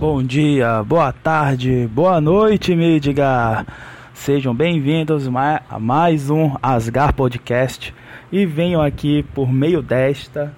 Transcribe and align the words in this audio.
bom 0.00 0.22
dia, 0.22 0.82
boa 0.82 1.12
tarde, 1.12 1.86
boa 1.92 2.22
noite, 2.22 2.74
Midgar. 2.74 3.66
Sejam 4.14 4.54
bem-vindos 4.54 5.28
a 5.68 5.78
mais 5.78 6.30
um 6.30 6.56
Asgar 6.62 7.12
Podcast 7.12 7.94
e 8.32 8.46
venham 8.46 8.80
aqui 8.80 9.22
por 9.34 9.52
meio 9.52 9.82
desta 9.82 10.54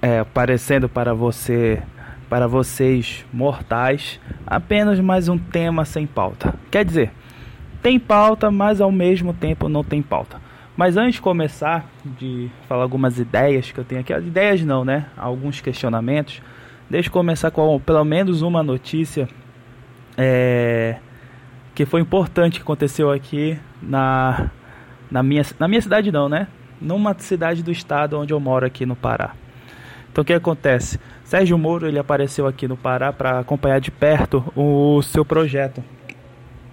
é, 0.00 0.20
aparecendo 0.20 0.88
para 0.88 1.12
você, 1.12 1.82
para 2.30 2.46
vocês 2.46 3.26
mortais, 3.32 4.20
apenas 4.46 5.00
mais 5.00 5.28
um 5.28 5.36
tema 5.36 5.84
sem 5.84 6.06
pauta. 6.06 6.54
Quer 6.70 6.84
dizer, 6.84 7.10
tem 7.82 7.98
pauta, 7.98 8.52
mas 8.52 8.80
ao 8.80 8.92
mesmo 8.92 9.34
tempo 9.34 9.68
não 9.68 9.82
tem 9.82 10.00
pauta. 10.00 10.40
Mas 10.76 10.96
antes 10.96 11.14
de 11.14 11.22
começar 11.22 11.90
de 12.04 12.48
falar 12.68 12.84
algumas 12.84 13.18
ideias 13.18 13.72
que 13.72 13.80
eu 13.80 13.84
tenho 13.84 14.00
aqui, 14.00 14.12
as 14.12 14.24
ideias 14.24 14.64
não, 14.64 14.84
né? 14.84 15.06
Alguns 15.16 15.60
questionamentos. 15.60 16.40
Deixa 16.90 17.08
eu 17.08 17.12
começar 17.12 17.50
com 17.50 17.78
pelo 17.80 18.04
menos 18.04 18.40
uma 18.40 18.62
notícia 18.62 19.28
é, 20.16 20.96
que 21.74 21.84
foi 21.84 22.00
importante 22.00 22.56
que 22.56 22.62
aconteceu 22.62 23.10
aqui 23.10 23.58
na, 23.82 24.50
na, 25.10 25.22
minha, 25.22 25.42
na 25.58 25.68
minha 25.68 25.82
cidade 25.82 26.10
não, 26.10 26.28
né? 26.28 26.48
Numa 26.80 27.14
cidade 27.18 27.62
do 27.62 27.70
estado 27.70 28.18
onde 28.18 28.32
eu 28.32 28.40
moro 28.40 28.64
aqui 28.64 28.86
no 28.86 28.96
Pará. 28.96 29.34
Então 30.10 30.22
o 30.22 30.24
que 30.24 30.32
acontece? 30.32 30.98
Sérgio 31.24 31.58
Moro 31.58 31.86
ele 31.86 31.98
apareceu 31.98 32.46
aqui 32.46 32.66
no 32.66 32.76
Pará 32.76 33.12
para 33.12 33.40
acompanhar 33.40 33.80
de 33.80 33.90
perto 33.90 34.42
o 34.56 35.02
seu 35.02 35.24
projeto. 35.26 35.84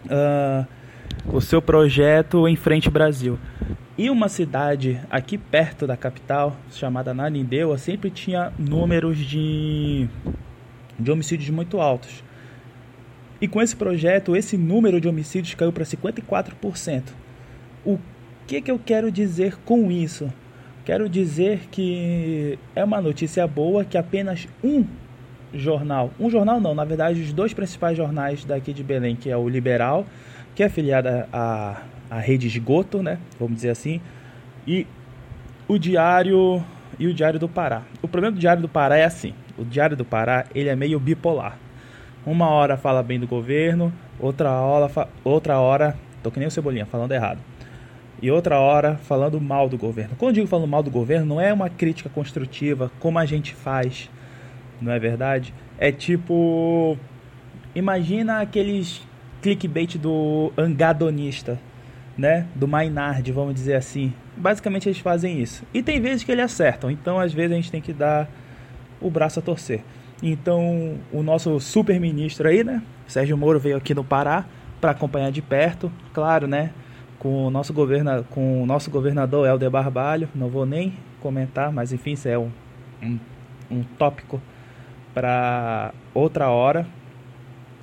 Uh, 0.06 0.66
o 1.28 1.42
seu 1.42 1.62
projeto 1.62 2.48
em 2.48 2.56
frente 2.56 2.90
Brasil. 2.90 3.38
E 3.98 4.10
uma 4.10 4.28
cidade 4.28 5.00
aqui 5.10 5.38
perto 5.38 5.88
da 5.88 5.96
capital, 5.96 6.58
chamada 6.70 7.14
Nanindeua, 7.14 7.78
sempre 7.78 8.10
tinha 8.10 8.52
números 8.60 9.18
de, 9.18 10.10
de 11.00 11.12
homicídios 11.12 11.50
muito 11.50 11.80
altos. 11.80 12.22
E 13.40 13.48
com 13.48 13.62
esse 13.62 13.74
projeto, 13.74 14.36
esse 14.36 14.58
número 14.58 15.00
de 15.00 15.08
homicídios 15.08 15.56
caiu 15.56 15.72
para 15.72 15.86
54%. 15.86 17.04
O 17.86 17.98
que, 18.46 18.62
que 18.62 18.70
eu 18.70 18.78
quero 18.78 19.10
dizer 19.10 19.56
com 19.64 19.90
isso? 19.90 20.30
Quero 20.84 21.08
dizer 21.08 21.62
que 21.72 22.60
é 22.76 22.84
uma 22.84 23.02
notícia 23.02 23.48
boa 23.48 23.86
que 23.86 23.98
apenas 23.98 24.46
um 24.62 24.86
jornal, 25.54 26.12
um 26.20 26.30
jornal 26.30 26.60
não, 26.60 26.76
na 26.76 26.84
verdade 26.84 27.22
os 27.22 27.32
dois 27.32 27.54
principais 27.54 27.96
jornais 27.96 28.44
daqui 28.44 28.74
de 28.74 28.84
Belém, 28.84 29.16
que 29.16 29.30
é 29.30 29.38
o 29.38 29.48
Liberal, 29.48 30.06
que 30.54 30.62
é 30.62 30.66
afiliada 30.66 31.30
a 31.32 31.82
a 32.10 32.20
rede 32.20 32.48
esgoto, 32.48 33.02
né? 33.02 33.20
Vamos 33.40 33.56
dizer 33.56 33.70
assim. 33.70 34.02
E 34.68 34.88
o 35.68 35.78
diário 35.78 36.64
e 37.00 37.08
o 37.08 37.14
Diário 37.14 37.40
do 37.40 37.50
Pará. 37.50 37.84
O 38.02 38.08
problema 38.08 38.36
do 38.36 38.40
Diário 38.40 38.62
do 38.62 38.70
Pará 38.70 38.98
é 38.98 39.04
assim: 39.04 39.34
o 39.58 39.64
Diário 39.64 39.98
do 39.98 40.06
Pará 40.06 40.46
ele 40.54 40.70
é 40.70 40.76
meio 40.76 41.00
bipolar. 41.00 41.58
Uma 42.26 42.50
hora 42.50 42.78
fala 42.78 43.04
bem 43.04 43.20
do 43.20 43.28
governo, 43.28 43.94
outra 44.20 44.52
hora, 44.52 45.10
outra 45.24 45.60
hora, 45.60 45.96
tô 46.24 46.32
que 46.32 46.40
nem 46.40 46.48
o 46.48 46.52
Cebolinha 46.52 46.86
falando 46.86 47.12
errado. 47.12 47.40
E 48.22 48.32
outra 48.32 48.60
hora 48.60 48.96
falando 48.96 49.40
mal 49.40 49.70
do 49.70 49.78
governo. 49.78 50.16
Quando 50.18 50.30
eu 50.30 50.34
digo 50.36 50.48
falando 50.48 50.68
mal 50.68 50.82
do 50.82 50.90
governo, 50.90 51.26
não 51.26 51.42
é 51.42 51.54
uma 51.54 51.70
crítica 51.70 52.10
construtiva 52.10 52.92
como 53.00 53.20
a 53.20 53.26
gente 53.26 53.54
faz, 53.54 54.10
não 54.82 54.92
é 54.92 54.98
verdade? 54.98 55.54
É 55.78 55.92
tipo 55.92 56.98
imagina 57.76 58.40
aqueles 58.40 59.06
clickbait 59.42 59.98
do 59.98 60.52
angadonista 60.58 61.60
né, 62.18 62.48
do 62.56 62.68
Maynard, 62.68 63.30
vamos 63.32 63.54
dizer 63.54 63.76
assim. 63.76 64.14
Basicamente 64.38 64.88
eles 64.88 65.00
fazem 65.00 65.42
isso. 65.42 65.64
E 65.74 65.82
tem 65.82 66.00
vezes 66.00 66.24
que 66.24 66.32
eles 66.32 66.46
acertam, 66.46 66.90
então 66.90 67.20
às 67.20 67.34
vezes 67.34 67.52
a 67.52 67.56
gente 67.56 67.72
tem 67.72 67.82
que 67.82 67.94
dar 67.94 68.30
o 69.02 69.10
braço 69.10 69.40
a 69.40 69.42
torcer. 69.42 69.82
Então, 70.24 70.98
o 71.12 71.22
nosso 71.22 71.60
super 71.60 72.00
ministro 72.00 72.48
aí, 72.48 72.64
né, 72.64 72.82
Sérgio 73.08 73.38
Moro 73.38 73.60
veio 73.60 73.78
aqui 73.78 73.94
no 73.94 74.04
Pará 74.04 74.46
para 74.80 74.92
acompanhar 74.92 75.32
de 75.32 75.42
perto, 75.42 75.92
claro, 76.14 76.48
né, 76.48 76.72
com 77.20 77.48
o 77.48 77.50
nosso 77.50 77.74
governa, 77.74 78.24
com 78.30 78.64
o 78.64 78.66
nosso 78.66 78.90
governador 78.90 79.48
Helder 79.48 79.70
Barbalho, 79.70 80.30
não 80.34 80.50
vou 80.50 80.66
nem 80.66 80.94
comentar, 81.20 81.72
mas 81.72 81.92
enfim, 81.92 82.14
isso 82.14 82.28
é 82.28 82.38
um, 82.38 82.52
um, 83.02 83.20
um 83.70 83.84
tópico 83.98 84.42
para 85.14 85.94
outra 86.14 86.50
hora. 86.50 86.86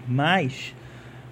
Mas 0.06 0.74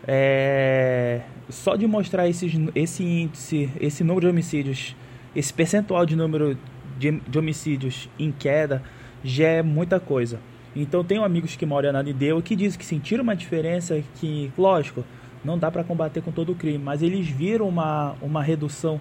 é, 0.06 1.20
só 1.50 1.76
de 1.76 1.86
mostrar 1.86 2.28
esses, 2.28 2.52
esse 2.74 3.02
índice, 3.04 3.70
esse 3.80 4.02
número 4.02 4.26
de 4.26 4.30
homicídios, 4.30 4.96
esse 5.34 5.52
percentual 5.52 6.04
de 6.06 6.16
número 6.16 6.56
de, 6.98 7.12
de 7.12 7.38
homicídios 7.38 8.08
em 8.18 8.32
queda, 8.32 8.82
já 9.22 9.46
é 9.46 9.62
muita 9.62 10.00
coisa. 10.00 10.40
Então 10.74 11.02
tenho 11.02 11.24
amigos 11.24 11.56
que 11.56 11.66
moram 11.66 11.92
na 11.92 12.02
Nideu 12.02 12.40
que 12.40 12.54
dizem 12.54 12.78
que 12.78 12.84
sentiram 12.84 13.22
uma 13.22 13.34
diferença 13.34 14.02
que, 14.16 14.52
lógico, 14.56 15.04
não 15.44 15.58
dá 15.58 15.70
para 15.70 15.82
combater 15.82 16.22
com 16.22 16.30
todo 16.30 16.52
o 16.52 16.54
crime, 16.54 16.78
mas 16.78 17.02
eles 17.02 17.26
viram 17.26 17.68
uma, 17.68 18.14
uma 18.20 18.42
redução 18.42 19.00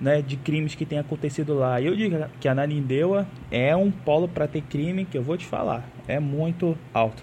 né, 0.00 0.20
de 0.20 0.36
crimes 0.36 0.74
que 0.74 0.84
tem 0.84 0.98
acontecido 0.98 1.54
lá. 1.54 1.80
Eu 1.80 1.94
digo 1.94 2.16
que 2.40 2.48
a 2.48 2.54
Nanindeua 2.54 3.26
é 3.50 3.74
um 3.76 3.90
polo 3.90 4.28
para 4.28 4.46
ter 4.46 4.62
crime 4.62 5.04
que 5.04 5.16
eu 5.16 5.22
vou 5.22 5.36
te 5.36 5.46
falar, 5.46 5.88
é 6.08 6.18
muito 6.18 6.76
alto. 6.92 7.22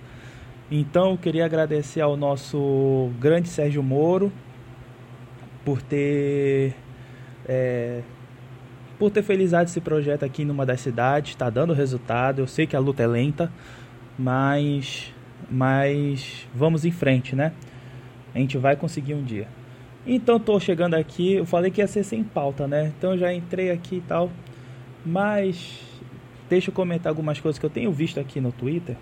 Então 0.72 1.12
eu 1.12 1.18
queria 1.18 1.46
agradecer 1.46 2.02
ao 2.02 2.16
nosso 2.16 3.12
grande 3.19 3.50
Sérgio 3.50 3.84
Moro, 3.84 4.31
por 5.63 5.81
ter 5.81 6.74
é, 7.46 8.01
por 8.97 9.12
ter 9.12 9.24
felizado 9.24 9.66
esse 9.66 9.81
projeto 9.81 10.24
aqui 10.24 10.46
numa 10.46 10.66
das 10.66 10.81
cidades, 10.81 11.31
está 11.31 11.50
dando 11.50 11.74
resultado. 11.74 12.40
Eu 12.40 12.47
sei 12.47 12.66
que 12.66 12.75
a 12.75 12.79
luta 12.79 13.03
é 13.03 13.07
lenta, 13.07 13.51
mas 14.18 15.13
mas 15.50 16.47
vamos 16.53 16.85
em 16.85 16.91
frente, 16.91 17.35
né? 17.35 17.53
A 18.34 18.40
gente 18.40 18.57
vai 18.57 18.75
conseguir 18.75 19.13
um 19.13 19.23
dia. 19.23 19.47
Então 20.06 20.40
tô 20.40 20.59
chegando 20.59 20.96
aqui, 20.96 21.34
eu 21.34 21.46
falei 21.46 21.72
que 21.72 21.81
ia 21.81 21.88
ser 21.88 22.03
sem 22.03 22.23
pauta, 22.23 22.68
né? 22.68 22.91
Então 22.97 23.18
já 23.18 23.34
entrei 23.34 23.72
aqui 23.72 23.97
e 23.97 24.02
tal. 24.02 24.29
Mas 25.06 25.79
deixa 26.50 26.69
eu 26.69 26.73
comentar 26.73 27.09
algumas 27.09 27.40
coisas 27.40 27.59
que 27.59 27.66
eu 27.66 27.69
tenho 27.69 27.91
visto 27.91 28.19
aqui 28.19 28.40
no 28.40 28.52
Twitter. 28.52 28.96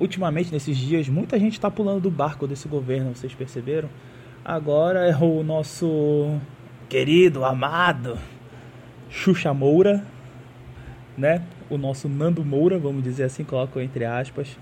Ultimamente, 0.00 0.52
nesses 0.52 0.76
dias, 0.76 1.08
muita 1.08 1.38
gente 1.38 1.52
está 1.52 1.70
pulando 1.70 2.00
do 2.00 2.10
barco 2.10 2.46
desse 2.46 2.66
governo, 2.66 3.14
vocês 3.14 3.32
perceberam? 3.34 3.88
Agora 4.44 5.08
é 5.08 5.16
o 5.16 5.44
nosso 5.44 6.36
querido, 6.88 7.44
amado 7.44 8.18
Xuxa 9.08 9.54
Moura, 9.54 10.04
né? 11.16 11.44
O 11.70 11.78
nosso 11.78 12.08
Nando 12.08 12.44
Moura, 12.44 12.76
vamos 12.76 13.04
dizer 13.04 13.22
assim, 13.22 13.44
coloco 13.44 13.78
entre 13.78 14.04
aspas, 14.04 14.58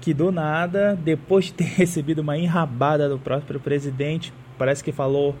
que 0.00 0.12
do 0.12 0.32
nada, 0.32 0.98
depois 1.00 1.44
de 1.44 1.52
ter 1.52 1.64
recebido 1.78 2.22
uma 2.22 2.36
enrabada 2.36 3.08
do 3.08 3.20
próprio 3.20 3.60
presidente, 3.60 4.32
parece 4.58 4.82
que 4.82 4.90
falou 4.90 5.36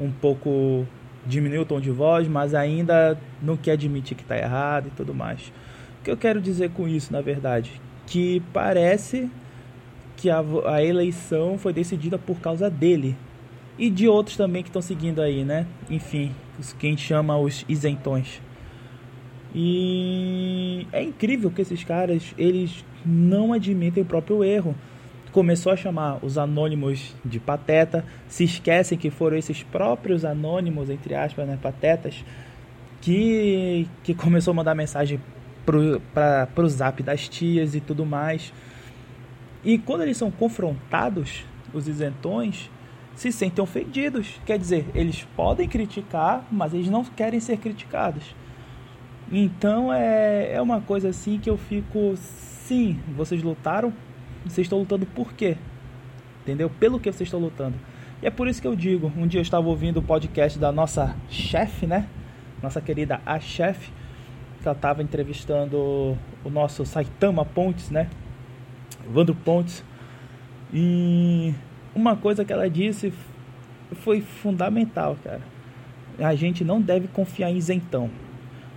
um 0.00 0.10
pouco, 0.10 0.86
diminuiu 1.26 1.62
o 1.62 1.66
tom 1.66 1.82
de 1.82 1.90
voz, 1.90 2.26
mas 2.26 2.54
ainda 2.54 3.18
não 3.42 3.58
quer 3.58 3.72
admitir 3.72 4.16
que 4.16 4.22
está 4.22 4.38
errado 4.38 4.86
e 4.86 4.90
tudo 4.90 5.12
mais. 5.12 5.52
O 6.00 6.04
que 6.04 6.10
eu 6.10 6.16
quero 6.16 6.40
dizer 6.40 6.70
com 6.70 6.88
isso, 6.88 7.12
na 7.12 7.20
verdade? 7.20 7.78
Que 8.06 8.42
parece 8.54 9.30
que 10.22 10.30
a, 10.30 10.40
a 10.66 10.80
eleição 10.80 11.58
foi 11.58 11.72
decidida 11.72 12.16
por 12.16 12.38
causa 12.38 12.70
dele 12.70 13.16
e 13.76 13.90
de 13.90 14.06
outros 14.06 14.36
também 14.36 14.62
que 14.62 14.68
estão 14.68 14.80
seguindo 14.80 15.20
aí, 15.20 15.44
né? 15.44 15.66
Enfim, 15.90 16.32
os 16.60 16.72
que 16.72 16.86
a 16.86 16.90
gente 16.90 17.02
chama 17.04 17.36
os 17.36 17.64
isentões. 17.68 18.40
E 19.52 20.86
é 20.92 21.02
incrível 21.02 21.50
que 21.50 21.60
esses 21.60 21.82
caras, 21.82 22.32
eles 22.38 22.84
não 23.04 23.52
admitem 23.52 24.04
o 24.04 24.06
próprio 24.06 24.44
erro. 24.44 24.76
Começou 25.32 25.72
a 25.72 25.76
chamar 25.76 26.24
os 26.24 26.38
anônimos 26.38 27.16
de 27.24 27.40
pateta, 27.40 28.04
se 28.28 28.44
esquecem 28.44 28.96
que 28.96 29.10
foram 29.10 29.36
esses 29.36 29.64
próprios 29.64 30.24
anônimos, 30.24 30.88
entre 30.88 31.16
aspas, 31.16 31.48
né, 31.48 31.58
patetas, 31.60 32.24
que, 33.00 33.88
que 34.04 34.14
começou 34.14 34.52
a 34.52 34.54
mandar 34.54 34.76
mensagem 34.76 35.20
para 36.14 36.62
o 36.62 36.68
zap 36.68 37.02
das 37.02 37.28
tias 37.28 37.74
e 37.74 37.80
tudo 37.80 38.06
mais. 38.06 38.52
E 39.64 39.78
quando 39.78 40.02
eles 40.02 40.16
são 40.16 40.30
confrontados, 40.30 41.44
os 41.72 41.86
isentões 41.86 42.70
se 43.14 43.30
sentem 43.30 43.62
ofendidos. 43.62 44.40
Quer 44.44 44.58
dizer, 44.58 44.86
eles 44.94 45.26
podem 45.36 45.68
criticar, 45.68 46.46
mas 46.50 46.74
eles 46.74 46.88
não 46.88 47.04
querem 47.04 47.40
ser 47.40 47.58
criticados. 47.58 48.34
Então 49.30 49.92
é, 49.92 50.52
é 50.54 50.60
uma 50.60 50.80
coisa 50.80 51.08
assim 51.08 51.38
que 51.38 51.48
eu 51.48 51.56
fico. 51.56 52.14
Sim, 52.16 52.98
vocês 53.16 53.42
lutaram, 53.42 53.92
vocês 54.44 54.66
estão 54.66 54.78
lutando 54.78 55.06
por 55.06 55.32
quê? 55.32 55.56
Entendeu? 56.42 56.68
Pelo 56.68 56.98
que 56.98 57.10
vocês 57.10 57.28
estão 57.28 57.40
lutando. 57.40 57.76
E 58.20 58.26
é 58.26 58.30
por 58.30 58.48
isso 58.48 58.60
que 58.60 58.68
eu 58.68 58.76
digo: 58.76 59.12
um 59.16 59.26
dia 59.26 59.38
eu 59.38 59.42
estava 59.42 59.66
ouvindo 59.68 59.98
o 59.98 60.02
podcast 60.02 60.58
da 60.58 60.72
nossa 60.72 61.16
chefe, 61.28 61.86
né? 61.86 62.08
Nossa 62.62 62.80
querida 62.80 63.20
a 63.24 63.40
chefe, 63.40 63.90
que 64.60 64.68
ela 64.68 64.76
estava 64.76 65.02
entrevistando 65.02 65.76
o 66.44 66.50
nosso 66.50 66.84
Saitama 66.84 67.44
Pontes, 67.44 67.90
né? 67.90 68.08
Evandro 69.06 69.34
Pontes. 69.34 69.84
E 70.72 71.54
uma 71.94 72.16
coisa 72.16 72.44
que 72.44 72.52
ela 72.52 72.68
disse 72.68 73.12
foi 73.96 74.20
fundamental, 74.20 75.16
cara. 75.22 75.40
A 76.18 76.34
gente 76.34 76.64
não 76.64 76.80
deve 76.80 77.08
confiar 77.08 77.50
em 77.50 77.56
isentão. 77.56 78.10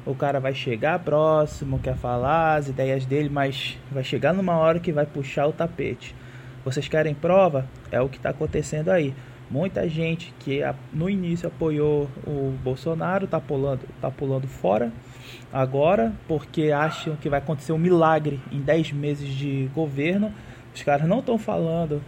o 0.06 0.13
cara 0.13 0.39
vai 0.39 0.54
chegar 0.54 1.00
próximo, 1.00 1.80
quer 1.80 1.95
falar 1.95 2.57
as 2.57 2.68
ideias 2.68 3.06
dele, 3.06 3.30
mas 3.30 3.77
vai 3.92 4.04
chegar 4.04 4.33
numa 4.33 4.56
hora 4.56 4.80
que 4.80 4.92
vai 4.92 5.06
puxar 5.06 5.48
o 5.48 5.54
tapete. 5.54 6.16
Vocês 6.63 6.88
querem 6.88 7.13
prova? 7.13 7.66
É 7.92 8.00
o 8.01 8.10
que 8.10 8.18
está 8.18 8.30
acontecendo 8.30 8.89
aí. 8.89 9.13
Muita 9.50 9.88
gente 9.88 10.34
que 10.40 10.62
no 10.92 11.10
início 11.10 11.48
apoiou 11.48 12.10
o 12.26 12.54
Bolsonaro 12.64 13.26
está 13.26 13.40
pulando, 13.40 13.82
tá 14.02 14.10
pulando 14.10 14.48
fora 14.48 14.92
agora 15.54 16.14
porque 16.28 16.72
acham 16.72 17.16
que 17.16 17.30
vai 17.30 17.40
acontecer 17.40 17.72
um 17.72 17.78
milagre 17.78 18.40
em 18.52 18.60
10 18.60 18.92
meses 18.92 19.30
de 19.30 19.70
governo. 19.74 20.34
Os 20.74 20.82
caras 20.82 21.08
não 21.08 21.20
estão 21.20 21.38
falando. 21.38 22.02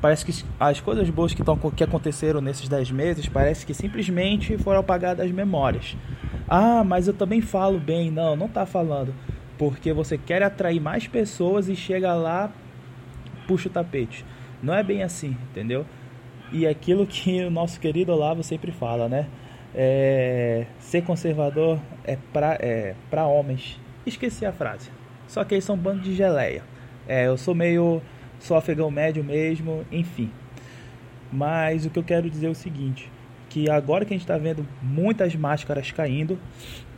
Parece 0.00 0.24
que 0.24 0.44
as 0.58 0.80
coisas 0.80 1.08
boas 1.10 1.32
que, 1.32 1.42
tão, 1.42 1.56
que 1.56 1.82
aconteceram 1.82 2.40
nesses 2.40 2.68
10 2.68 2.90
meses 2.90 3.28
parece 3.28 3.64
que 3.64 3.72
simplesmente 3.72 4.58
foram 4.58 4.80
apagadas 4.80 5.24
as 5.24 5.32
memórias. 5.32 5.96
Ah, 6.48 6.84
mas 6.84 7.08
eu 7.08 7.14
também 7.14 7.40
falo 7.40 7.78
bem. 7.78 8.10
Não, 8.10 8.36
não 8.36 8.46
está 8.46 8.66
falando. 8.66 9.14
Porque 9.56 9.92
você 9.92 10.18
quer 10.18 10.42
atrair 10.42 10.80
mais 10.80 11.06
pessoas 11.06 11.68
e 11.68 11.76
chega 11.76 12.14
lá, 12.14 12.50
puxa 13.46 13.68
o 13.68 13.72
tapete. 13.72 14.24
Não 14.62 14.74
é 14.74 14.82
bem 14.82 15.02
assim, 15.02 15.36
entendeu? 15.50 15.86
E 16.52 16.66
aquilo 16.66 17.06
que 17.06 17.42
o 17.44 17.50
nosso 17.50 17.80
querido 17.80 18.12
Olavo 18.12 18.42
sempre 18.42 18.70
fala, 18.70 19.08
né? 19.08 19.26
É, 19.74 20.66
ser 20.78 21.02
conservador 21.02 21.80
é 22.04 22.18
para 22.32 22.58
é 22.60 22.94
pra 23.10 23.26
homens. 23.26 23.80
Esqueci 24.04 24.44
a 24.44 24.52
frase. 24.52 24.90
Só 25.26 25.42
que 25.44 25.54
eles 25.54 25.64
são 25.64 25.76
um 25.76 25.78
bando 25.78 26.00
de 26.00 26.14
geleia. 26.14 26.62
É, 27.08 27.26
eu 27.26 27.38
sou 27.38 27.54
meio. 27.54 28.02
sou 28.38 28.56
afegão 28.56 28.90
médio 28.90 29.24
mesmo, 29.24 29.84
enfim. 29.90 30.30
Mas 31.32 31.86
o 31.86 31.90
que 31.90 31.98
eu 31.98 32.04
quero 32.04 32.28
dizer 32.28 32.48
é 32.48 32.50
o 32.50 32.54
seguinte: 32.54 33.10
que 33.48 33.70
agora 33.70 34.04
que 34.04 34.12
a 34.12 34.16
gente 34.16 34.24
está 34.24 34.36
vendo 34.36 34.66
muitas 34.82 35.34
máscaras 35.34 35.90
caindo, 35.90 36.38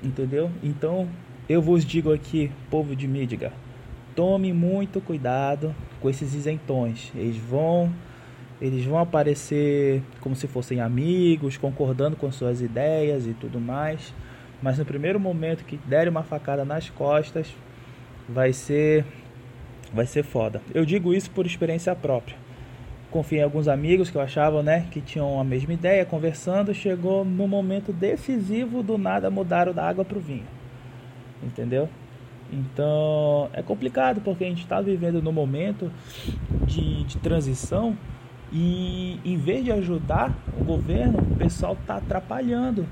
entendeu? 0.03 0.51
Então 0.63 1.09
eu 1.49 1.63
vos 1.63 1.85
digo 1.85 2.13
aqui, 2.13 2.51
povo 2.71 2.97
de 2.97 3.07
Mídiga, 3.07 3.53
tome 4.17 4.53
muito 4.53 5.01
cuidado 5.01 5.75
com 6.01 6.11
esses 6.11 6.35
isentões. 6.35 7.13
Eles 7.15 7.37
vão 7.37 7.93
eles 8.61 8.85
vão 8.85 8.99
aparecer 8.99 10.03
como 10.21 10.35
se 10.37 10.47
fossem 10.47 10.81
amigos, 10.81 11.57
concordando 11.57 12.17
com 12.17 12.31
suas 12.31 12.61
ideias 12.61 13.27
e 13.27 13.35
tudo 13.35 13.61
mais. 13.61 14.15
Mas 14.63 14.79
no 14.79 14.85
primeiro 14.85 15.19
momento 15.19 15.65
que 15.65 15.77
derem 15.77 16.11
uma 16.11 16.23
facada 16.23 16.65
nas 16.65 16.89
costas, 16.89 17.55
vai 18.29 18.53
ser 18.53 19.05
vai 19.93 20.07
ser 20.07 20.25
foda. 20.25 20.61
Eu 20.75 20.85
digo 20.85 21.15
isso 21.15 21.31
por 21.31 21.47
experiência 21.47 21.95
própria. 21.95 22.37
Confiei 23.11 23.41
em 23.41 23.45
alguns 23.45 23.69
amigos 23.69 24.11
que 24.11 24.17
eu 24.17 24.21
achava, 24.21 24.61
né, 24.61 24.89
que 24.91 25.01
tinham 25.01 25.39
a 25.39 25.45
mesma 25.45 25.73
ideia, 25.73 26.05
conversando, 26.05 26.75
chegou 26.75 27.25
no 27.25 27.47
momento 27.47 27.93
decisivo 27.93 28.83
do 28.83 28.99
nada 28.99 29.31
mudaram 29.31 29.73
da 29.73 29.87
água 29.87 30.05
para 30.05 30.19
o 30.19 30.21
vinho. 30.21 30.47
Entendeu? 31.43 31.89
Então 32.53 33.49
é 33.53 33.63
complicado 33.63 34.21
porque 34.21 34.45
a 34.45 34.49
gente 34.49 34.63
está 34.63 34.81
vivendo 34.81 35.23
no 35.23 35.33
momento 35.33 35.93
de, 36.67 37.05
de 37.05 37.19
transição 37.19 37.97
e 38.55 39.19
em 39.25 39.37
vez 39.37 39.65
de 39.65 39.73
ajudar 39.73 40.33
o 40.59 40.63
governo, 40.63 41.19
o 41.19 41.37
pessoal 41.37 41.77
está 41.79 41.97
atrapalhando. 41.97 42.87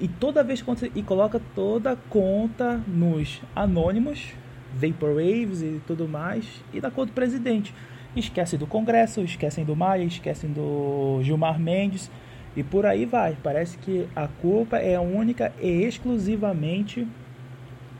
E 0.00 0.06
toda 0.06 0.44
vez 0.44 0.62
que 0.62 0.92
e 0.94 1.02
coloca 1.02 1.40
toda 1.56 1.92
a 1.92 1.96
conta 1.96 2.80
nos 2.86 3.42
anônimos, 3.54 4.32
Vaporwaves 4.72 5.60
e 5.60 5.80
tudo 5.84 6.06
mais, 6.06 6.62
e 6.72 6.80
da 6.80 6.88
conta 6.88 7.06
do 7.06 7.14
presidente. 7.14 7.74
Esquece 8.14 8.56
do 8.56 8.66
Congresso, 8.66 9.20
esquecem 9.22 9.64
do 9.64 9.74
Maia, 9.74 10.04
esquecem 10.04 10.50
do 10.50 11.20
Gilmar 11.22 11.58
Mendes 11.58 12.08
e 12.56 12.62
por 12.62 12.86
aí 12.86 13.04
vai. 13.04 13.36
Parece 13.42 13.76
que 13.76 14.08
a 14.14 14.28
culpa 14.28 14.76
é 14.76 14.98
única 15.00 15.52
e 15.60 15.82
exclusivamente 15.82 17.06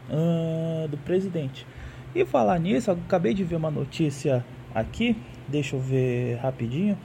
uh, 0.08 0.86
do 0.88 0.96
presidente. 0.98 1.66
E 2.14 2.24
falar 2.24 2.60
nisso, 2.60 2.92
acabei 2.92 3.34
de 3.34 3.42
ver 3.42 3.56
uma 3.56 3.70
notícia 3.70 4.44
aqui 4.72 5.16
deixa 5.50 5.76
eu 5.76 5.80
ver 5.80 6.36
rapidinho, 6.36 6.96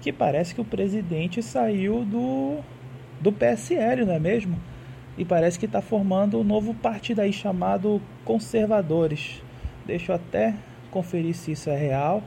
que 0.00 0.12
parece 0.12 0.54
que 0.54 0.60
o 0.60 0.64
presidente 0.64 1.42
saiu 1.42 2.04
do, 2.04 2.58
do 3.20 3.32
PSL, 3.32 4.04
não 4.04 4.14
é 4.14 4.18
mesmo? 4.18 4.60
E 5.16 5.24
parece 5.24 5.58
que 5.58 5.66
está 5.66 5.80
formando 5.80 6.38
um 6.38 6.44
novo 6.44 6.74
partido 6.74 7.20
aí 7.20 7.32
chamado 7.32 8.02
Conservadores. 8.24 9.42
Deixa 9.86 10.12
eu 10.12 10.16
até 10.16 10.54
conferir 10.90 11.34
se 11.34 11.52
isso 11.52 11.70
é 11.70 11.76
real. 11.76 12.22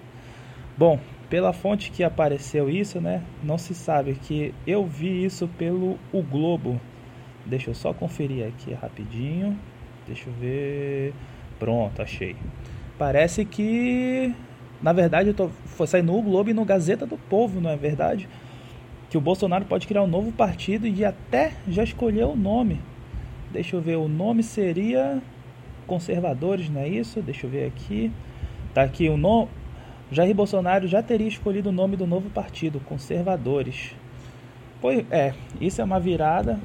Bom, 0.78 1.00
pela 1.30 1.52
fonte 1.52 1.92
que 1.92 2.04
apareceu 2.04 2.70
isso, 2.70 3.02
né? 3.02 3.22
Não 3.44 3.58
se 3.58 3.74
sabe 3.74 4.14
que 4.16 4.54
eu 4.66 4.86
vi 4.86 5.26
isso 5.26 5.48
pelo 5.58 6.00
o 6.14 6.22
Globo. 6.22 6.80
Deixa 7.46 7.70
eu 7.70 7.76
só 7.76 7.94
conferir 7.94 8.48
aqui 8.48 8.74
rapidinho. 8.74 9.58
Deixa 10.06 10.30
eu 10.30 10.34
ver. 10.34 11.14
Pronto, 11.60 12.02
achei. 12.02 12.36
Parece 12.98 13.44
que 13.44 14.34
na 14.82 14.94
verdade, 14.94 15.30
eu 15.30 15.34
tô, 15.34 15.50
foi 15.66 15.88
sair 15.88 16.04
no 16.04 16.22
Globo 16.22 16.50
e 16.50 16.54
no 16.54 16.66
Gazeta 16.66 17.06
do 17.06 17.18
Povo, 17.18 17.60
não 17.60 17.70
é 17.70 17.76
verdade? 17.76 18.28
Que 19.10 19.18
o 19.18 19.22
Bolsonaro 19.22 19.66
pode 19.66 19.88
criar 19.88 20.04
um 20.04 20.08
novo 20.08 20.32
partido 20.32 20.86
e 20.86 21.04
até 21.04 21.54
já 21.68 21.84
escolheu 21.84 22.32
o 22.32 22.36
nome. 22.36 22.80
Deixa 23.52 23.76
eu 23.76 23.82
ver, 23.82 23.96
o 23.96 24.08
nome 24.08 24.44
seria 24.44 25.22
Conservadores, 25.88 26.70
não 26.70 26.82
é 26.82 26.88
isso? 26.88 27.22
Deixa 27.22 27.48
eu 27.48 27.50
ver 27.50 27.66
aqui. 27.66 28.12
Tá 28.74 28.84
aqui 28.84 29.10
o 29.10 29.18
nome. 29.18 29.50
Jair 30.12 30.36
Bolsonaro 30.36 30.88
já 30.88 31.02
teria 31.02 31.28
escolhido 31.28 31.70
o 31.70 31.72
nome 31.72 31.96
do 31.96 32.06
novo 32.06 32.30
partido, 32.30 32.80
Conservadores. 32.82 33.96
Pois 34.80 35.06
é, 35.10 35.34
isso 35.60 35.82
é 35.82 35.84
uma 35.84 36.00
virada 36.00 36.60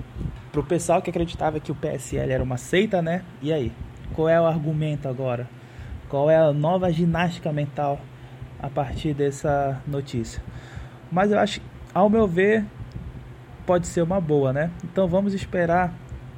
pro 0.52 0.62
pessoal 0.62 1.00
que 1.00 1.08
acreditava 1.08 1.58
que 1.58 1.72
o 1.72 1.74
PSL 1.74 2.30
era 2.30 2.42
uma 2.42 2.58
seita, 2.58 3.00
né? 3.00 3.24
E 3.40 3.52
aí? 3.52 3.72
Qual 4.12 4.28
é 4.28 4.38
o 4.40 4.44
argumento 4.44 5.08
agora? 5.08 5.48
Qual 6.12 6.30
é 6.30 6.36
a 6.36 6.52
nova 6.52 6.92
ginástica 6.92 7.50
mental 7.50 7.98
a 8.60 8.68
partir 8.68 9.14
dessa 9.14 9.80
notícia? 9.86 10.42
Mas 11.10 11.32
eu 11.32 11.38
acho, 11.38 11.58
ao 11.94 12.10
meu 12.10 12.28
ver, 12.28 12.66
pode 13.64 13.86
ser 13.86 14.02
uma 14.02 14.20
boa, 14.20 14.52
né? 14.52 14.70
Então 14.84 15.08
vamos 15.08 15.32
esperar, 15.32 15.90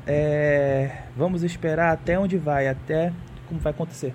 é, 0.07 0.99
vamos 1.17 1.43
esperar 1.43 1.93
até 1.93 2.17
onde 2.17 2.39
vai, 2.39 2.69
até 2.69 3.13
como 3.49 3.59
vai 3.59 3.73
acontecer. 3.73 4.15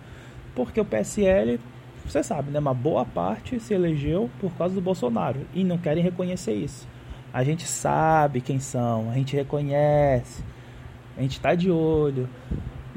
Porque 0.55 0.79
o 0.79 0.85
PSL, 0.85 1.59
você 2.05 2.23
sabe, 2.23 2.51
né? 2.51 2.59
Uma 2.59 2.73
boa 2.73 3.03
parte 3.03 3.59
se 3.59 3.73
elegeu 3.73 4.29
por 4.39 4.53
causa 4.53 4.73
do 4.73 4.79
Bolsonaro 4.79 5.41
e 5.53 5.65
não 5.65 5.77
querem 5.77 6.01
reconhecer 6.01 6.53
isso. 6.53 6.87
A 7.33 7.43
gente 7.43 7.67
sabe 7.67 8.39
quem 8.39 8.61
são, 8.61 9.11
a 9.11 9.13
gente 9.15 9.35
reconhece, 9.35 10.41
a 11.17 11.21
gente 11.21 11.33
está 11.33 11.53
de 11.53 11.69
olho. 11.69 12.29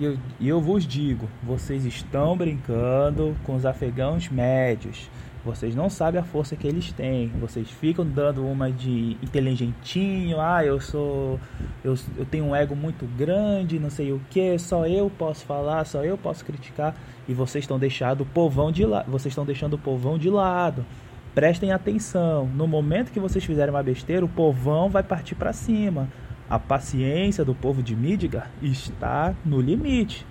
E 0.03 0.05
eu, 0.05 0.19
eu 0.41 0.61
vos 0.61 0.85
digo, 0.85 1.29
vocês 1.45 1.87
estão 1.87 2.37
brincando 2.37 3.37
com 3.45 3.55
os 3.55 3.65
afegãos 3.65 4.29
médios. 4.29 5.09
Vocês 5.45 5.77
não 5.77 5.89
sabem 5.89 6.21
a 6.21 6.25
força 6.25 6.57
que 6.57 6.67
eles 6.67 6.91
têm. 6.91 7.29
Vocês 7.41 7.71
ficam 7.71 8.05
dando 8.05 8.45
uma 8.45 8.69
de 8.69 9.17
inteligentinho. 9.23 10.41
Ah, 10.41 10.65
eu 10.65 10.81
sou. 10.81 11.39
Eu, 11.85 11.95
eu 12.17 12.25
tenho 12.25 12.47
um 12.47 12.57
ego 12.57 12.75
muito 12.75 13.07
grande, 13.17 13.79
não 13.79 13.91
sei 13.91 14.11
o 14.11 14.21
que. 14.29 14.59
Só 14.59 14.89
eu 14.89 15.09
posso 15.09 15.45
falar, 15.45 15.85
só 15.85 16.05
eu 16.05 16.19
posso 16.19 16.45
criticar. 16.45 16.97
E 17.29 17.33
vocês 17.33 17.63
estão 17.63 17.79
deixando 17.79 18.23
o 18.23 18.27
povão 18.27 18.73
de 18.73 18.85
lado. 18.85 19.09
Vocês 19.09 19.31
estão 19.31 19.47
deixando 19.47 19.75
o 19.75 19.79
povão 19.79 20.19
de 20.19 20.29
lado. 20.29 20.85
Prestem 21.33 21.71
atenção. 21.71 22.49
No 22.49 22.67
momento 22.67 23.13
que 23.13 23.21
vocês 23.21 23.45
fizerem 23.45 23.73
uma 23.73 23.85
besteira, 23.85 24.25
o 24.25 24.29
povão 24.29 24.91
vai 24.91 25.05
partir 25.05 25.37
para 25.37 25.53
cima. 25.53 26.09
A 26.49 26.59
paciência 26.59 27.45
do 27.45 27.55
povo 27.55 27.83
de 27.83 27.97
Midgar 27.97 28.51
está 28.61 29.35
no 29.45 29.61
limite. 29.61 30.27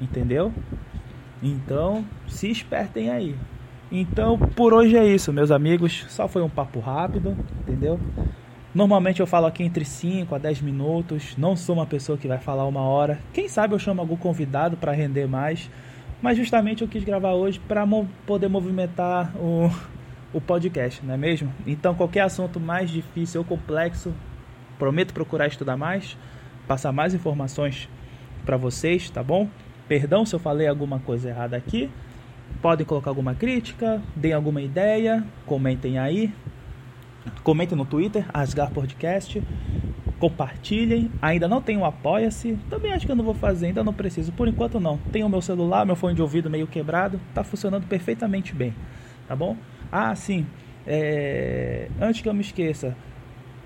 Entendeu? 0.00 0.52
Então, 1.42 2.04
se 2.28 2.50
espertem 2.50 3.10
aí. 3.10 3.36
Então, 3.90 4.38
por 4.38 4.72
hoje 4.72 4.96
é 4.96 5.06
isso, 5.06 5.32
meus 5.32 5.50
amigos. 5.50 6.06
Só 6.08 6.26
foi 6.26 6.42
um 6.42 6.48
papo 6.48 6.80
rápido, 6.80 7.36
entendeu? 7.60 8.00
Normalmente 8.74 9.20
eu 9.20 9.26
falo 9.26 9.44
aqui 9.44 9.62
entre 9.62 9.84
5 9.84 10.34
a 10.34 10.38
10 10.38 10.62
minutos. 10.62 11.36
Não 11.36 11.54
sou 11.54 11.76
uma 11.76 11.84
pessoa 11.84 12.16
que 12.16 12.26
vai 12.26 12.38
falar 12.38 12.66
uma 12.66 12.80
hora. 12.80 13.18
Quem 13.32 13.48
sabe 13.48 13.74
eu 13.74 13.78
chamo 13.78 14.00
algum 14.00 14.16
convidado 14.16 14.78
para 14.78 14.92
render 14.92 15.26
mais. 15.26 15.68
Mas 16.22 16.38
justamente 16.38 16.82
eu 16.82 16.88
quis 16.88 17.04
gravar 17.04 17.32
hoje 17.32 17.60
para 17.60 17.84
mo 17.84 18.08
poder 18.24 18.48
movimentar 18.48 19.36
o, 19.36 19.68
o 20.32 20.40
podcast, 20.40 21.04
não 21.04 21.14
é 21.14 21.16
mesmo? 21.16 21.52
Então, 21.66 21.94
qualquer 21.94 22.20
assunto 22.20 22.60
mais 22.60 22.88
difícil 22.90 23.40
ou 23.40 23.44
complexo, 23.44 24.14
Prometo 24.82 25.14
procurar 25.14 25.46
estudar 25.46 25.76
mais, 25.76 26.18
passar 26.66 26.90
mais 26.90 27.14
informações 27.14 27.88
para 28.44 28.56
vocês, 28.56 29.08
tá 29.08 29.22
bom? 29.22 29.48
Perdão 29.86 30.26
se 30.26 30.34
eu 30.34 30.40
falei 30.40 30.66
alguma 30.66 30.98
coisa 30.98 31.28
errada 31.28 31.56
aqui. 31.56 31.88
Podem 32.60 32.84
colocar 32.84 33.08
alguma 33.08 33.32
crítica, 33.32 34.02
deem 34.16 34.34
alguma 34.34 34.60
ideia, 34.60 35.24
comentem 35.46 36.00
aí. 36.00 36.34
Comentem 37.44 37.78
no 37.78 37.84
Twitter, 37.84 38.26
Asgar 38.34 38.72
Podcast. 38.72 39.40
Compartilhem. 40.18 41.12
Ainda 41.22 41.46
não 41.46 41.62
tenho 41.62 41.84
Apoia-se. 41.84 42.58
Também 42.68 42.92
acho 42.92 43.06
que 43.06 43.12
eu 43.12 43.16
não 43.16 43.24
vou 43.24 43.34
fazer, 43.34 43.66
ainda 43.66 43.84
não 43.84 43.94
preciso. 43.94 44.32
Por 44.32 44.48
enquanto 44.48 44.80
não. 44.80 44.98
Tenho 45.12 45.28
meu 45.28 45.40
celular, 45.40 45.86
meu 45.86 45.94
fone 45.94 46.16
de 46.16 46.22
ouvido 46.22 46.50
meio 46.50 46.66
quebrado. 46.66 47.20
Tá 47.32 47.44
funcionando 47.44 47.86
perfeitamente 47.86 48.52
bem. 48.52 48.74
Tá 49.28 49.36
bom? 49.36 49.56
Ah, 49.92 50.12
sim. 50.16 50.44
É... 50.84 51.86
Antes 52.00 52.20
que 52.20 52.28
eu 52.28 52.34
me 52.34 52.40
esqueça, 52.40 52.96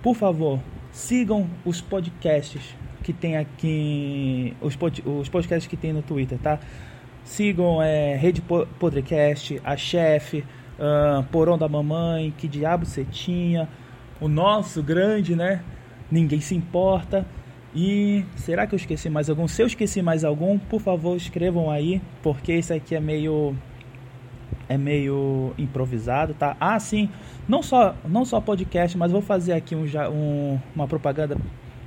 por 0.03 0.15
favor, 0.15 0.61
Sigam 0.97 1.47
os 1.62 1.83
podcasts 1.83 2.75
que 3.03 3.12
tem 3.12 3.37
aqui, 3.37 4.57
os, 4.62 4.76
pod, 4.76 5.03
os 5.05 5.29
podcasts 5.29 5.69
que 5.69 5.76
tem 5.76 5.93
no 5.93 6.00
Twitter, 6.00 6.38
tá? 6.38 6.59
Sigam 7.23 7.83
é, 7.83 8.17
Rede 8.17 8.41
Podcast, 8.41 9.61
a 9.62 9.76
Chefe, 9.76 10.43
uh, 10.79 11.23
Porão 11.25 11.59
da 11.59 11.69
Mamãe, 11.69 12.33
Que 12.38 12.49
Diabo 12.49 12.87
Você 12.87 13.05
Tinha, 13.05 13.69
o 14.19 14.26
nosso 14.26 14.83
grande, 14.83 15.37
né? 15.37 15.62
Ninguém 16.11 16.41
se 16.41 16.55
importa. 16.55 17.26
E 17.75 18.25
será 18.35 18.67
que 18.67 18.75
eu 18.75 18.79
esqueci 18.79 19.11
mais 19.11 19.29
algum? 19.29 19.47
Se 19.47 19.62
eu 19.62 19.67
esqueci 19.67 20.00
mais 20.00 20.25
algum, 20.25 20.59
por 20.59 20.81
favor, 20.81 21.15
escrevam 21.15 21.71
aí, 21.71 22.00
porque 22.23 22.53
esse 22.53 22.73
aqui 22.73 22.95
é 22.95 23.00
meio 23.00 23.55
é 24.69 24.77
meio 24.77 25.53
improvisado, 25.57 26.35
tá? 26.35 26.57
Ah, 26.61 26.79
sim, 26.79 27.09
não 27.49 27.63
só 27.63 27.95
não 28.07 28.25
só 28.25 28.41
podcast, 28.41 28.97
mas 28.97 29.13
vou 29.13 29.23
fazer 29.23 29.53
aqui 29.53 29.75
um, 29.75 29.85
um, 30.11 30.59
uma 30.75 30.87
propaganda 30.89 31.37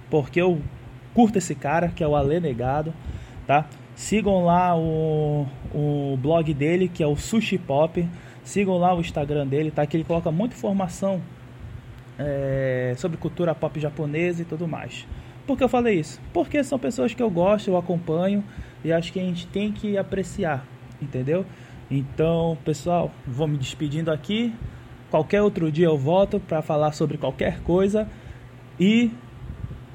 porque 0.09 0.41
eu 0.41 0.61
curto 1.13 1.37
esse 1.37 1.55
cara, 1.55 1.89
que 1.89 2.03
é 2.03 2.07
o 2.07 2.15
Ale 2.15 2.39
Negado, 2.39 2.93
tá? 3.45 3.65
Sigam 3.95 4.45
lá 4.45 4.77
o, 4.77 5.45
o 5.73 6.17
blog 6.17 6.53
dele, 6.53 6.87
que 6.87 7.03
é 7.03 7.07
o 7.07 7.15
Sushi 7.15 7.57
Pop. 7.57 8.07
Sigam 8.43 8.77
lá 8.77 8.95
o 8.95 9.01
Instagram 9.01 9.45
dele, 9.45 9.71
tá? 9.71 9.85
Que 9.85 9.97
ele 9.97 10.03
coloca 10.03 10.31
muita 10.31 10.55
informação 10.55 11.21
é, 12.17 12.93
sobre 12.97 13.17
cultura 13.17 13.53
pop 13.53 13.79
japonesa 13.79 14.41
e 14.41 14.45
tudo 14.45 14.67
mais. 14.67 15.05
Por 15.45 15.57
que 15.57 15.63
eu 15.63 15.69
falei 15.69 15.99
isso? 15.99 16.21
Porque 16.31 16.63
são 16.63 16.79
pessoas 16.79 17.13
que 17.13 17.21
eu 17.21 17.29
gosto, 17.29 17.69
eu 17.69 17.77
acompanho 17.77 18.43
e 18.83 18.91
acho 18.93 19.11
que 19.11 19.19
a 19.19 19.23
gente 19.23 19.47
tem 19.47 19.71
que 19.71 19.97
apreciar, 19.97 20.65
entendeu? 21.01 21.45
Então, 21.89 22.57
pessoal, 22.63 23.11
vou 23.25 23.47
me 23.47 23.57
despedindo 23.57 24.11
aqui. 24.11 24.53
Qualquer 25.09 25.41
outro 25.41 25.71
dia 25.71 25.87
eu 25.87 25.97
volto 25.97 26.39
para 26.39 26.61
falar 26.61 26.91
sobre 26.91 27.17
qualquer 27.17 27.61
coisa 27.61 28.07
e 28.79 29.11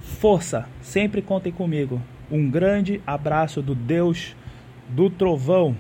força, 0.01 0.69
sempre 0.83 1.23
contem 1.23 1.53
comigo. 1.53 2.01
Um 2.31 2.51
grande 2.51 3.01
abraço 3.07 3.63
do 3.63 3.75
Deus 3.75 4.35
do 4.89 5.09
Trovão. 5.09 5.77